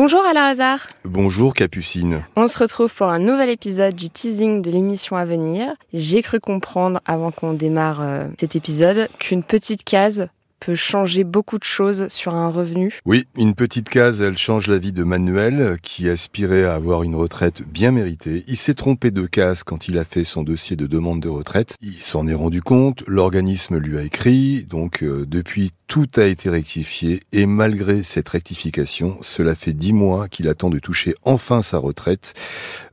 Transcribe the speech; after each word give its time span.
Bonjour 0.00 0.24
Alain 0.24 0.44
Hazard. 0.44 0.86
Bonjour 1.04 1.54
Capucine. 1.54 2.22
On 2.36 2.46
se 2.46 2.56
retrouve 2.56 2.94
pour 2.94 3.08
un 3.08 3.18
nouvel 3.18 3.50
épisode 3.50 3.96
du 3.96 4.10
teasing 4.10 4.62
de 4.62 4.70
l'émission 4.70 5.16
à 5.16 5.24
venir. 5.24 5.74
J'ai 5.92 6.22
cru 6.22 6.38
comprendre, 6.38 7.00
avant 7.04 7.32
qu'on 7.32 7.52
démarre 7.52 8.00
euh, 8.00 8.28
cet 8.38 8.54
épisode, 8.54 9.08
qu'une 9.18 9.42
petite 9.42 9.82
case 9.82 10.28
peut 10.60 10.74
changer 10.74 11.24
beaucoup 11.24 11.58
de 11.58 11.64
choses 11.64 12.08
sur 12.08 12.34
un 12.34 12.48
revenu. 12.48 13.00
Oui, 13.06 13.26
une 13.36 13.54
petite 13.54 13.88
case, 13.88 14.22
elle 14.22 14.38
change 14.38 14.66
la 14.66 14.78
vie 14.78 14.92
de 14.92 15.04
Manuel, 15.04 15.78
qui 15.82 16.08
aspirait 16.08 16.64
à 16.64 16.74
avoir 16.74 17.02
une 17.02 17.14
retraite 17.14 17.62
bien 17.62 17.90
méritée. 17.90 18.44
Il 18.48 18.56
s'est 18.56 18.74
trompé 18.74 19.10
de 19.10 19.26
case 19.26 19.62
quand 19.62 19.88
il 19.88 19.98
a 19.98 20.04
fait 20.04 20.24
son 20.24 20.42
dossier 20.42 20.76
de 20.76 20.86
demande 20.86 21.20
de 21.20 21.28
retraite. 21.28 21.76
Il 21.80 22.02
s'en 22.02 22.26
est 22.26 22.34
rendu 22.34 22.62
compte, 22.62 23.02
l'organisme 23.06 23.78
lui 23.78 23.98
a 23.98 24.02
écrit, 24.02 24.64
donc 24.64 25.02
euh, 25.02 25.24
depuis 25.26 25.72
tout 25.88 26.06
a 26.16 26.24
été 26.24 26.50
rectifié 26.50 27.20
et 27.32 27.46
malgré 27.46 28.02
cette 28.02 28.28
rectification, 28.28 29.16
cela 29.22 29.54
fait 29.54 29.72
dix 29.72 29.94
mois 29.94 30.28
qu'il 30.28 30.46
attend 30.48 30.68
de 30.68 30.78
toucher 30.78 31.14
enfin 31.24 31.62
sa 31.62 31.78
retraite. 31.78 32.34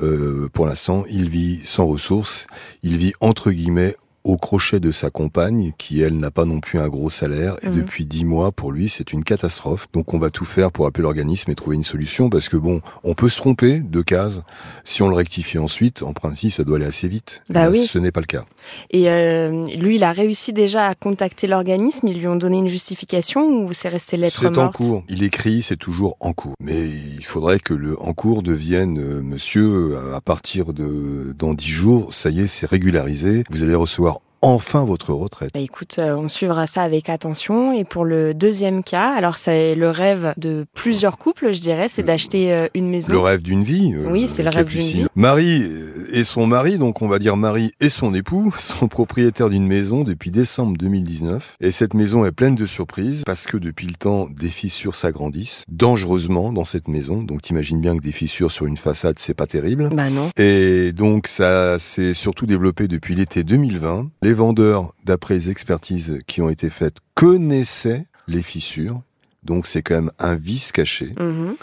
Euh, 0.00 0.48
pour 0.52 0.66
l'instant, 0.66 1.04
il 1.08 1.28
vit 1.28 1.60
sans 1.64 1.86
ressources, 1.86 2.46
il 2.82 2.98
vit 2.98 3.14
entre 3.20 3.50
guillemets 3.50 3.96
au 4.24 4.36
crochet 4.36 4.80
de 4.80 4.92
sa 4.92 5.10
compagne, 5.10 5.72
qui 5.78 6.00
elle 6.02 6.16
n'a 6.18 6.30
pas 6.30 6.44
non 6.44 6.60
plus 6.60 6.78
un 6.78 6.88
gros 6.88 7.10
salaire, 7.10 7.56
et 7.62 7.68
Mhm. 7.70 7.76
depuis 7.76 8.06
dix 8.06 8.24
mois, 8.24 8.52
pour 8.52 8.70
lui, 8.72 8.88
c'est 8.88 9.12
une 9.12 9.24
catastrophe. 9.24 9.86
Donc 9.92 10.14
on 10.14 10.18
va 10.18 10.30
tout 10.30 10.44
faire 10.44 10.70
pour 10.72 10.86
appeler 10.86 11.02
l'organisme 11.02 11.50
et 11.50 11.54
trouver 11.54 11.76
une 11.76 11.84
solution, 11.84 12.30
parce 12.30 12.48
que 12.48 12.56
bon, 12.56 12.80
on 13.04 13.14
peut 13.14 13.28
se 13.28 13.36
tromper 13.38 13.80
de 13.80 14.02
case. 14.02 14.42
Si 14.84 15.02
on 15.02 15.08
le 15.08 15.14
rectifie 15.16 15.58
ensuite, 15.58 16.02
en 16.02 16.12
principe, 16.12 16.52
ça 16.52 16.64
doit 16.64 16.76
aller 16.76 16.86
assez 16.86 17.08
vite. 17.08 17.42
Bah 17.50 17.64
Là, 17.64 17.70
oui. 17.70 17.78
Ce 17.86 17.98
n'est 17.98 18.12
pas 18.12 18.20
le 18.20 18.26
cas. 18.26 18.44
Et 18.90 19.08
euh, 19.10 19.64
lui, 19.76 19.96
il 19.96 20.04
a 20.04 20.12
réussi 20.12 20.52
déjà 20.52 20.86
à 20.86 20.94
contacter 20.94 21.46
l'organisme. 21.46 22.06
Ils 22.08 22.18
lui 22.18 22.26
ont 22.28 22.36
donné 22.36 22.58
une 22.58 22.68
justification 22.68 23.64
ou 23.64 23.72
c'est 23.72 23.88
resté 23.88 24.16
lettre 24.16 24.36
C'est 24.38 24.46
en 24.46 24.62
morte? 24.64 24.76
cours. 24.76 25.04
Il 25.08 25.22
écrit, 25.22 25.62
c'est 25.62 25.76
toujours 25.76 26.16
en 26.20 26.32
cours. 26.32 26.54
Mais 26.60 26.88
il 26.88 27.24
faudrait 27.24 27.58
que 27.58 27.74
le 27.74 28.00
en 28.00 28.12
cours 28.12 28.42
devienne, 28.42 28.98
euh, 28.98 29.20
monsieur, 29.22 29.96
à 30.14 30.20
partir 30.20 30.72
de 30.72 31.34
dans 31.38 31.54
dix 31.54 31.68
jours, 31.70 32.12
ça 32.14 32.30
y 32.30 32.40
est, 32.40 32.46
c'est 32.46 32.66
régularisé. 32.66 33.44
Vous 33.50 33.62
allez 33.62 33.74
recevoir 33.74 34.11
enfin 34.42 34.84
votre 34.84 35.12
retraite. 35.12 35.50
Bah, 35.54 35.60
écoute, 35.60 35.96
euh, 35.98 36.16
on 36.16 36.28
suivra 36.28 36.66
ça 36.66 36.82
avec 36.82 37.08
attention. 37.08 37.72
Et 37.72 37.84
pour 37.84 38.04
le 38.04 38.34
deuxième 38.34 38.82
cas, 38.82 39.14
alors 39.16 39.38
c'est 39.38 39.74
le 39.74 39.90
rêve 39.90 40.34
de 40.36 40.66
plusieurs 40.74 41.16
couples, 41.18 41.52
je 41.52 41.60
dirais, 41.60 41.88
c'est 41.88 42.02
d'acheter 42.02 42.52
euh, 42.52 42.66
une 42.74 42.88
maison. 42.90 43.12
Le 43.12 43.20
rêve 43.20 43.42
d'une 43.42 43.62
vie. 43.62 43.94
euh, 43.94 44.10
Oui, 44.10 44.28
c'est 44.28 44.42
le 44.42 44.50
rêve 44.50 44.68
d'une 44.68 44.80
vie. 44.80 45.06
Marie 45.14 45.64
et 46.12 46.24
son 46.24 46.46
mari, 46.46 46.78
donc 46.78 47.02
on 47.02 47.08
va 47.08 47.18
dire 47.18 47.36
Marie 47.36 47.72
et 47.80 47.88
son 47.88 48.14
époux, 48.14 48.52
sont 48.58 48.88
propriétaires 48.88 49.48
d'une 49.48 49.66
maison 49.66 50.02
depuis 50.04 50.30
décembre 50.30 50.76
2019. 50.76 51.56
Et 51.60 51.70
cette 51.70 51.94
maison 51.94 52.24
est 52.24 52.32
pleine 52.32 52.54
de 52.54 52.66
surprises 52.66 53.22
parce 53.24 53.46
que 53.46 53.56
depuis 53.56 53.86
le 53.86 53.94
temps, 53.94 54.26
des 54.28 54.48
fissures 54.48 54.94
s'agrandissent 54.96 55.64
dangereusement 55.70 56.52
dans 56.52 56.64
cette 56.64 56.88
maison. 56.88 57.22
Donc 57.22 57.42
t'imagines 57.42 57.80
bien 57.80 57.96
que 57.96 58.02
des 58.02 58.12
fissures 58.12 58.50
sur 58.52 58.66
une 58.66 58.76
façade, 58.76 59.18
c'est 59.18 59.34
pas 59.34 59.46
terrible. 59.46 59.88
Bah 59.92 60.10
non. 60.10 60.30
Et 60.36 60.92
donc 60.92 61.26
ça 61.28 61.78
s'est 61.78 62.14
surtout 62.14 62.46
développé 62.46 62.88
depuis 62.88 63.14
l'été 63.14 63.44
2020. 63.44 64.08
Les 64.22 64.31
vendeurs, 64.34 64.94
d'après 65.04 65.34
les 65.34 65.50
expertises 65.50 66.20
qui 66.26 66.40
ont 66.40 66.48
été 66.48 66.70
faites, 66.70 66.96
connaissaient 67.14 68.06
les 68.28 68.42
fissures. 68.42 69.02
Donc 69.42 69.66
c'est 69.66 69.82
quand 69.82 69.94
même 69.94 70.12
un 70.18 70.34
vice 70.34 70.72
caché. 70.72 71.12
Mhm. 71.18 71.56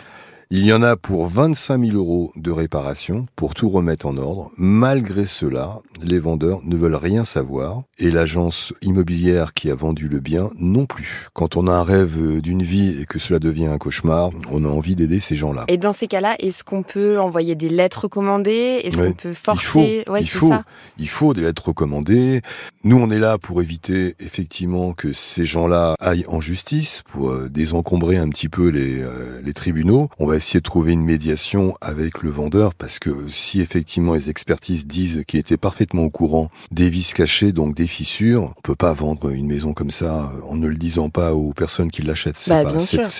Il 0.52 0.66
y 0.66 0.74
en 0.74 0.82
a 0.82 0.96
pour 0.96 1.28
25 1.28 1.80
000 1.92 1.96
euros 1.96 2.32
de 2.36 2.50
réparation 2.50 3.28
pour 3.36 3.54
tout 3.54 3.70
remettre 3.70 4.08
en 4.08 4.18
ordre. 4.18 4.50
Malgré 4.58 5.28
cela, 5.28 5.78
les 6.02 6.18
vendeurs 6.18 6.62
ne 6.64 6.76
veulent 6.76 6.96
rien 6.96 7.24
savoir 7.24 7.84
et 8.00 8.10
l'agence 8.10 8.74
immobilière 8.82 9.54
qui 9.54 9.70
a 9.70 9.76
vendu 9.76 10.08
le 10.08 10.20
bien 10.20 10.50
non 10.58 10.88
plus. 10.88 11.28
Quand 11.36 11.56
on 11.56 11.68
a 11.68 11.72
un 11.72 11.84
rêve 11.84 12.42
d'une 12.42 12.64
vie 12.64 12.98
et 13.00 13.06
que 13.06 13.20
cela 13.20 13.38
devient 13.38 13.68
un 13.68 13.78
cauchemar, 13.78 14.32
on 14.52 14.66
a 14.66 14.68
envie 14.68 14.96
d'aider 14.96 15.20
ces 15.20 15.36
gens-là. 15.36 15.66
Et 15.68 15.78
dans 15.78 15.92
ces 15.92 16.08
cas-là, 16.08 16.36
est-ce 16.40 16.64
qu'on 16.64 16.82
peut 16.82 17.20
envoyer 17.20 17.54
des 17.54 17.70
lettres 17.70 18.06
recommandées? 18.06 18.82
Est-ce 18.84 19.00
Ouais. 19.02 19.08
qu'on 19.10 19.14
peut 19.14 19.30
Il 19.30 19.36
faut, 19.36 19.52
forcer 19.52 20.04
Ouais, 20.10 20.22
il 20.22 20.28
c'est 20.28 20.38
faut, 20.40 20.48
ça. 20.48 20.64
il 20.98 21.10
faut 21.10 21.36
des 21.36 21.42
lettres 21.42 21.68
recommandées. 21.68 22.42
Nous, 22.84 22.98
on 22.98 23.12
est 23.12 23.20
là 23.20 23.38
pour 23.38 23.62
éviter 23.62 24.16
effectivement 24.20 24.94
que 24.94 25.14
ces 25.14 25.46
gens-là 25.46 25.94
aillent 26.00 26.26
en 26.28 26.42
justice, 26.42 27.04
pour 27.12 27.30
euh, 27.30 27.50
désencombrer 27.50 28.18
un 28.18 28.30
petit 28.30 28.50
peu 28.50 28.70
les, 28.70 29.00
euh, 29.00 29.40
les 29.46 29.54
tribunaux. 29.54 30.10
On 30.18 30.26
va 30.26 30.39
essayer 30.40 30.60
de 30.60 30.64
trouver 30.64 30.94
une 30.94 31.04
médiation 31.04 31.76
avec 31.82 32.24
le 32.24 32.30
vendeur, 32.30 32.74
parce 32.74 32.98
que 33.00 33.12
si 33.30 33.62
effectivement 33.62 34.14
les 34.16 34.30
expertises 34.30 34.88
disent 34.88 35.24
qu'il 35.28 35.40
était 35.40 35.58
parfaitement 35.58 36.04
au 36.04 36.10
courant 36.10 36.50
des 36.72 36.90
vis 36.90 37.14
cachés, 37.14 37.52
donc 37.52 37.76
des 37.76 37.88
fissures, 37.88 38.54
on 38.58 38.62
peut 38.62 38.76
pas 38.76 38.94
vendre 38.94 39.30
une 39.30 39.48
maison 39.48 39.74
comme 39.74 39.92
ça 39.92 40.32
euh, 40.36 40.42
en 40.50 40.56
ne 40.56 40.68
le 40.68 40.76
disant 40.76 41.10
pas 41.10 41.34
aux 41.34 41.54
personnes 41.54 41.92
qui 41.92 42.02
l'achètent. 42.02 42.38
C'est 42.38 42.64
Bah, 42.64 42.72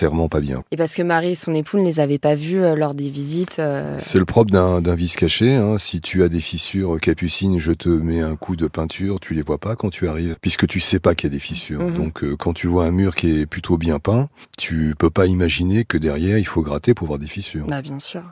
vraiment 0.08 0.28
pas 0.28 0.40
bien. 0.40 0.62
Et 0.72 0.76
parce 0.76 0.94
que 0.94 1.02
Marie 1.02 1.32
et 1.32 1.34
son 1.34 1.54
époux 1.54 1.78
ne 1.78 1.84
les 1.84 2.00
avaient 2.00 2.18
pas 2.18 2.34
vus 2.34 2.60
euh, 2.62 2.74
lors 2.74 2.94
des 2.94 3.10
visites. 3.10 3.58
euh, 3.58 3.94
C'est 3.98 4.18
le 4.18 4.24
propre 4.24 4.50
d'un 4.50 4.80
d'un 4.80 4.94
vis 4.94 5.14
caché. 5.14 5.54
Hein. 5.54 5.78
Si 5.78 6.00
tu 6.00 6.22
as 6.22 6.28
des 6.28 6.40
fissures 6.40 6.98
capucines, 7.00 7.58
je 7.58 7.72
te 7.72 7.88
mets 7.88 8.20
un 8.20 8.34
coup 8.36 8.56
de 8.56 8.66
peinture, 8.66 9.20
tu 9.20 9.34
les 9.34 9.42
vois 9.42 9.58
pas 9.58 9.76
quand 9.76 9.90
tu 9.90 10.08
arrives, 10.08 10.36
puisque 10.40 10.66
tu 10.66 10.80
sais 10.80 10.98
pas 10.98 11.14
qu'il 11.14 11.28
y 11.28 11.32
a 11.32 11.36
des 11.36 11.40
fissures. 11.40 11.80
Mhm. 11.82 11.94
Donc 11.94 12.24
euh, 12.24 12.36
quand 12.36 12.52
tu 12.54 12.66
vois 12.66 12.86
un 12.86 12.90
mur 12.90 13.14
qui 13.14 13.40
est 13.40 13.46
plutôt 13.46 13.76
bien 13.78 13.98
peint, 13.98 14.28
tu 14.58 14.94
peux 14.98 15.10
pas 15.10 15.26
imaginer 15.26 15.84
que 15.84 15.98
derrière 15.98 16.38
il 16.38 16.46
faut 16.46 16.62
gratter 16.62 16.94
pour 16.94 17.06
des 17.18 17.26
fissures. 17.26 17.66
Bah 17.66 17.82
bien 17.82 18.00
sûr. 18.00 18.22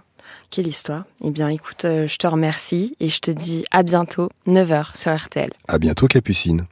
Quelle 0.51 0.67
histoire. 0.67 1.05
Eh 1.23 1.31
bien 1.31 1.49
écoute, 1.49 1.85
euh, 1.85 2.07
je 2.07 2.17
te 2.17 2.27
remercie 2.27 2.95
et 3.01 3.09
je 3.09 3.21
te 3.21 3.31
dis 3.31 3.65
à 3.71 3.83
bientôt, 3.83 4.29
9h 4.47 4.97
sur 4.97 5.15
RTL. 5.15 5.51
À 5.69 5.79
bientôt 5.79 6.07
Capucine. 6.07 6.67